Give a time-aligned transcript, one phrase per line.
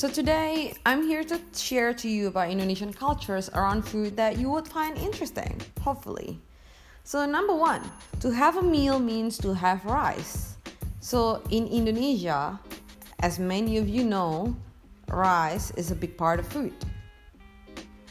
[0.00, 4.48] So today I'm here to share to you about Indonesian cultures around food that you
[4.48, 6.40] would find interesting, hopefully.
[7.04, 7.82] So number 1,
[8.20, 10.56] to have a meal means to have rice.
[11.00, 12.58] So in Indonesia,
[13.18, 14.56] as many of you know,
[15.08, 16.72] rice is a big part of food.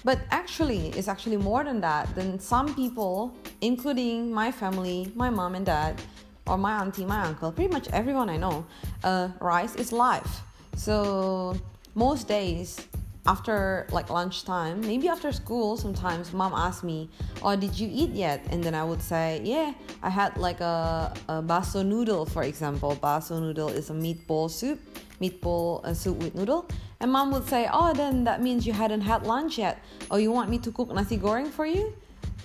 [0.04, 2.14] But actually, it's actually more than that.
[2.14, 6.00] Than some people, including my family, my mom and dad,
[6.46, 8.64] or my auntie, my uncle, pretty much everyone I know,
[9.04, 10.42] uh, rice is life.
[10.76, 11.58] So
[12.00, 12.80] most days
[13.26, 17.10] after like lunchtime, maybe after school, sometimes mom asks me,
[17.44, 21.14] "Oh, did you eat yet?" And then I would say, "Yeah, I had like a,
[21.28, 22.96] a baso noodle, for example.
[23.04, 24.80] Baso noodle is a meatball soup,
[25.22, 26.62] meatball uh, soup with noodle."
[27.02, 29.76] And mom would say, "Oh, then that means you hadn't had lunch yet.
[30.10, 31.86] Oh, you want me to cook nasi goreng for you?"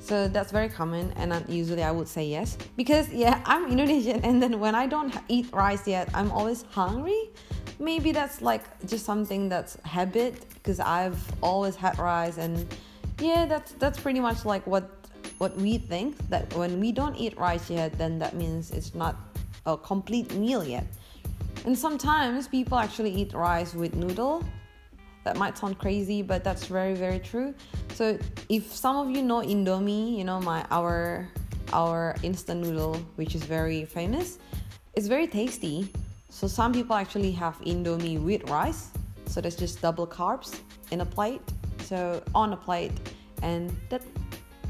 [0.09, 4.43] So that's very common, and usually I would say yes because yeah, I'm Indonesian, and
[4.43, 7.31] then when I don't eat rice yet, I'm always hungry.
[7.79, 12.67] Maybe that's like just something that's habit because I've always had rice, and
[13.21, 14.91] yeah, that's that's pretty much like what
[15.39, 19.17] what we think that when we don't eat rice yet, then that means it's not
[19.67, 20.87] a complete meal yet.
[21.65, 24.45] And sometimes people actually eat rice with noodle.
[25.25, 27.55] That might sound crazy, but that's very very true.
[27.95, 31.29] So if some of you know Indomie, you know my our
[31.73, 34.39] our instant noodle, which is very famous,
[34.95, 35.91] it's very tasty.
[36.35, 38.91] So some people actually have Indomie with rice.
[39.27, 40.59] So that's just double carbs
[40.91, 41.41] in a plate.
[41.85, 42.91] So on a plate,
[43.41, 44.03] and that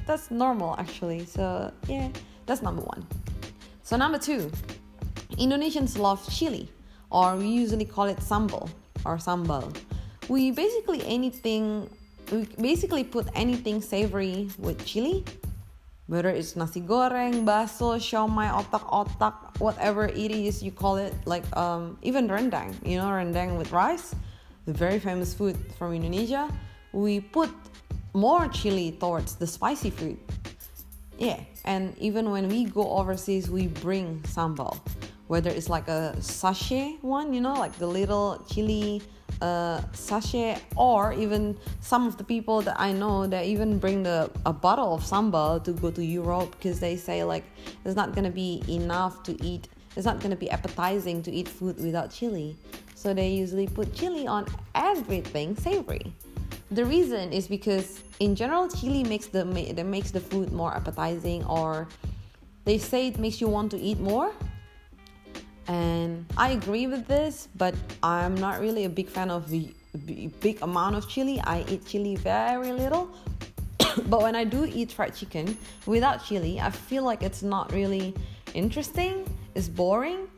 [0.07, 1.25] that's normal actually.
[1.25, 2.11] So yeah,
[2.45, 3.07] that's number one.
[3.83, 4.53] So number two,
[5.39, 6.69] Indonesians love chili
[7.11, 8.69] or we usually call it sambal
[9.07, 9.75] or sambal.
[10.29, 11.89] We basically anything
[12.31, 15.25] we basically put anything savory with chili,
[16.07, 21.97] whether it's nasi goreng, baso, siomay, otak-otak, whatever it is you call it, like um,
[22.03, 24.15] even rendang, you know, rendang with rice,
[24.67, 26.49] the very famous food from Indonesia.
[26.93, 27.51] We put
[28.13, 30.19] more chili towards the spicy food.
[31.19, 34.79] Yeah, and even when we go overseas, we bring sambal
[35.27, 39.03] whether it's like a sachet one, you know, like the little chili
[39.41, 44.31] uh, sachet, or even some of the people that I know that even bring the
[44.47, 47.45] a bottle of sambal to go to Europe because they say like
[47.85, 49.69] it's not gonna be enough to eat.
[49.97, 52.57] It's not gonna be appetizing to eat food without chili,
[52.95, 56.13] so they usually put chili on everything savory.
[56.71, 61.45] The reason is because in general, chili makes the that makes the food more appetizing,
[61.45, 61.89] or
[62.65, 64.33] they say it makes you want to eat more
[65.69, 69.73] and I agree with this, but I'm not really a big fan of the
[70.41, 71.41] big amount of chili.
[71.41, 73.09] I eat chili very little.
[74.07, 78.15] but when I do eat fried chicken without chili, I feel like it's not really
[78.53, 79.25] interesting.
[79.55, 80.29] It's boring.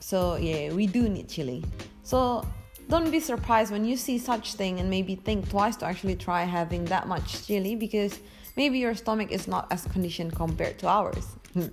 [0.00, 1.64] So yeah, we do need chili.
[2.02, 2.46] So
[2.88, 6.44] don't be surprised when you see such thing and maybe think twice to actually try
[6.44, 8.18] having that much chili because
[8.56, 11.26] maybe your stomach is not as conditioned compared to ours.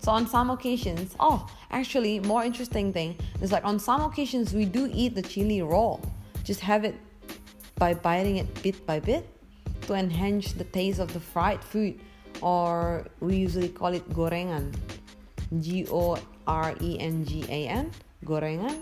[0.00, 4.64] So on some occasions, oh, actually, more interesting thing is like on some occasions we
[4.64, 5.98] do eat the chili raw.
[6.44, 6.94] Just have it
[7.76, 9.28] by biting it bit by bit
[9.82, 12.00] to enhance the taste of the fried food,
[12.40, 14.74] or we usually call it gorengan,
[15.60, 17.90] G O R E N G A N,
[18.24, 18.78] gorengan,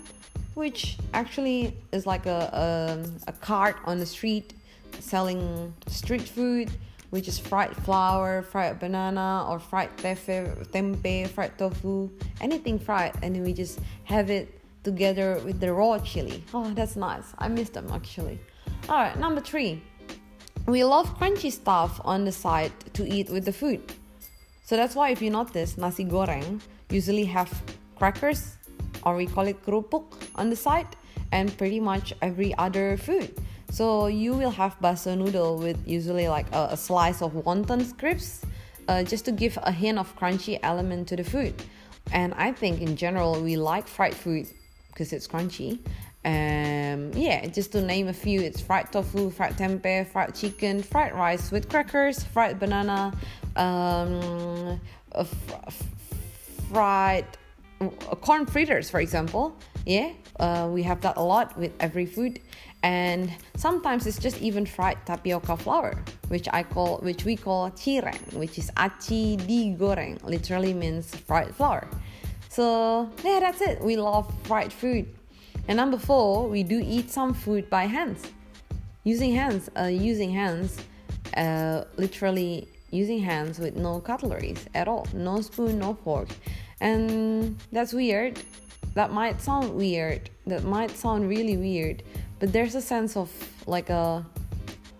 [0.53, 4.53] which actually is like a, a, a cart on the street
[4.99, 6.71] selling street food
[7.09, 12.09] which is fried flour, fried banana, or fried tefe, tempeh, fried tofu,
[12.41, 16.43] anything fried, and then we just have it together with the raw chili.
[16.53, 17.33] Oh, that's nice.
[17.37, 18.39] I miss them actually.
[18.89, 19.81] All right, number three.
[20.65, 23.81] We love crunchy stuff on the side to eat with the food.
[24.65, 27.49] So that's why if you notice, nasi goreng usually have
[27.95, 28.57] crackers,
[29.03, 30.87] or we call it kerupuk, on the side,
[31.31, 33.33] and pretty much every other food.
[33.77, 38.41] So you will have baso noodle with usually like a, a slice of wonton crisps,
[38.87, 41.53] uh, just to give a hint of crunchy element to the food.
[42.11, 44.47] And I think in general we like fried food
[44.87, 45.77] because it's crunchy.
[46.25, 51.13] Um, yeah, just to name a few, it's fried tofu, fried tempeh, fried chicken, fried
[51.13, 53.13] rice with crackers, fried banana,
[53.57, 54.81] um,
[56.71, 57.46] fried uh,
[58.21, 59.55] corn fritters, for example.
[59.85, 62.39] Yeah, uh, we have that a lot with every food.
[62.83, 68.33] And sometimes it's just even fried tapioca flour which i call which we call cireng
[68.33, 71.87] which is aci di goreng literally means fried flour.
[72.49, 73.81] So yeah that's it.
[73.81, 75.07] We love fried food.
[75.67, 78.21] And number four we do eat some food by hands.
[79.03, 80.77] Using hands uh, using hands
[81.35, 85.07] uh, literally using hands with no cutleries at all.
[85.13, 86.29] No spoon no fork
[86.81, 88.39] and that's weird.
[88.93, 90.29] That might sound weird.
[90.45, 92.03] That might sound really weird.
[92.39, 93.31] But there's a sense of
[93.67, 94.25] like a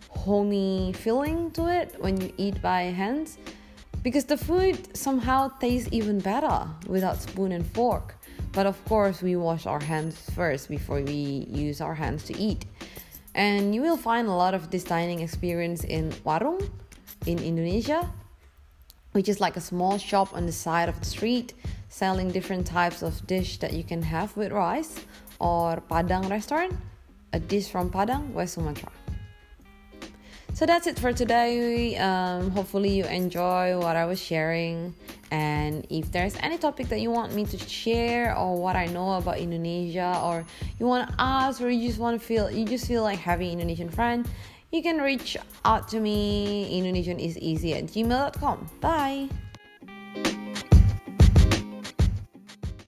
[0.09, 3.37] homey feeling to it when you eat by hands
[4.03, 8.15] because the food somehow tastes even better without spoon and fork.
[8.51, 12.65] But of course, we wash our hands first before we use our hands to eat.
[13.35, 16.69] And you will find a lot of this dining experience in warung
[17.25, 18.09] in Indonesia,
[19.17, 21.55] which is like a small shop on the side of the street
[21.89, 24.93] selling different types of dish that you can have with rice,
[25.39, 26.71] or Padang restaurant,
[27.33, 28.91] a dish from Padang, West Sumatra.
[30.53, 31.97] So that's it for today.
[31.97, 34.93] Um, hopefully, you enjoy what I was sharing.
[35.31, 39.13] And if there's any topic that you want me to share, or what I know
[39.13, 40.45] about Indonesia, or
[40.79, 43.49] you want to ask, or you just want to feel, you just feel like having
[43.49, 44.29] Indonesian friend,
[44.71, 46.77] you can reach out to me.
[46.77, 48.69] Indonesian is easy at gmail.com.
[48.81, 49.29] Bye.